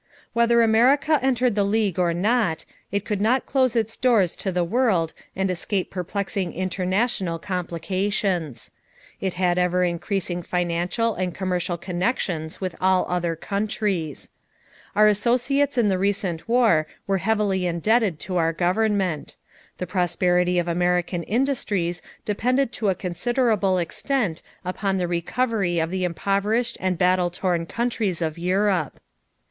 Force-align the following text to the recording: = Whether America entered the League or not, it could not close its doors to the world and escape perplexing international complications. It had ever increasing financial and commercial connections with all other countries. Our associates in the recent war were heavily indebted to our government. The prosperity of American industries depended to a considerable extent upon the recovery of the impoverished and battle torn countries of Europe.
= 0.19 0.33
Whether 0.33 0.63
America 0.63 1.19
entered 1.21 1.53
the 1.53 1.63
League 1.63 1.99
or 1.99 2.11
not, 2.11 2.65
it 2.91 3.05
could 3.05 3.21
not 3.21 3.45
close 3.45 3.75
its 3.75 3.95
doors 3.95 4.35
to 4.37 4.51
the 4.51 4.63
world 4.63 5.13
and 5.35 5.47
escape 5.51 5.91
perplexing 5.91 6.53
international 6.53 7.37
complications. 7.37 8.71
It 9.19 9.35
had 9.35 9.59
ever 9.59 9.83
increasing 9.83 10.41
financial 10.41 11.13
and 11.13 11.35
commercial 11.35 11.77
connections 11.77 12.59
with 12.59 12.75
all 12.81 13.05
other 13.09 13.35
countries. 13.35 14.31
Our 14.95 15.05
associates 15.05 15.77
in 15.77 15.87
the 15.87 15.99
recent 15.99 16.49
war 16.49 16.87
were 17.05 17.19
heavily 17.19 17.67
indebted 17.67 18.19
to 18.21 18.37
our 18.37 18.53
government. 18.53 19.35
The 19.77 19.85
prosperity 19.85 20.57
of 20.57 20.67
American 20.67 21.21
industries 21.21 22.01
depended 22.25 22.71
to 22.71 22.89
a 22.89 22.95
considerable 22.95 23.77
extent 23.77 24.41
upon 24.65 24.97
the 24.97 25.07
recovery 25.07 25.77
of 25.77 25.91
the 25.91 26.05
impoverished 26.05 26.75
and 26.81 26.97
battle 26.97 27.29
torn 27.29 27.67
countries 27.67 28.19
of 28.23 28.39
Europe. 28.39 28.99